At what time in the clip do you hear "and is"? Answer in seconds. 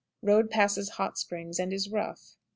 1.59-1.87